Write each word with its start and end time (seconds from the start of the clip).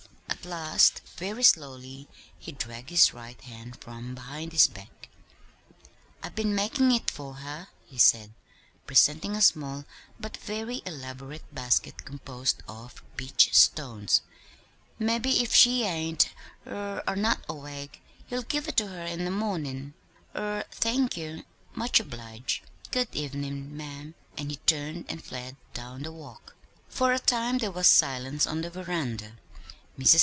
At 0.31 0.45
last, 0.47 1.01
very 1.17 1.43
slowly 1.43 2.07
he 2.35 2.51
dragged 2.51 2.89
his 2.89 3.13
right 3.13 3.39
hand 3.41 3.75
from 3.79 4.15
behind 4.15 4.53
his 4.53 4.67
back. 4.67 5.07
"I 6.23 6.29
been 6.29 6.55
makin' 6.55 6.91
it 6.91 7.11
for 7.11 7.35
her," 7.35 7.67
he 7.85 7.99
said, 7.99 8.33
presenting 8.87 9.35
a 9.35 9.41
small, 9.43 9.85
but 10.19 10.35
very 10.37 10.81
elaborate 10.83 11.53
basket 11.53 12.05
composed 12.05 12.63
of 12.67 13.03
peach 13.17 13.53
stones. 13.53 14.21
"Mebbe 14.97 15.27
if 15.27 15.53
she 15.53 15.83
ain't 15.83 16.31
er 16.65 17.03
are 17.05 17.15
not 17.15 17.43
awake, 17.47 18.01
you'll 18.27 18.41
give 18.41 18.67
it 18.67 18.77
to 18.77 18.87
her 18.87 19.05
in 19.05 19.25
the 19.25 19.31
mornin'. 19.31 19.93
Er 20.35 20.63
thank 20.71 21.17
ye. 21.17 21.43
Much 21.75 21.99
obliged. 21.99 22.63
Good 22.89 23.09
evenin', 23.15 23.77
ma'am." 23.77 24.15
And 24.39 24.49
he 24.49 24.57
turned 24.65 25.05
and 25.07 25.23
fled 25.23 25.55
down 25.75 26.01
the 26.01 26.11
walk. 26.11 26.55
For 26.89 27.13
a 27.13 27.19
time 27.19 27.59
there 27.59 27.69
was 27.69 27.87
silence 27.87 28.47
on 28.47 28.61
the 28.61 28.71
veranda. 28.71 29.33
Mrs. 29.99 30.19